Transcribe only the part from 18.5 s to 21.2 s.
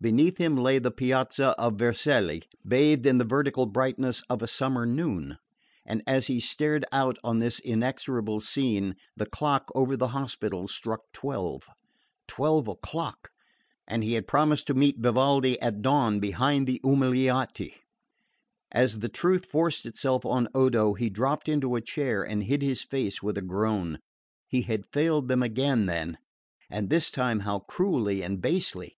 As the truth forced itself on Odo he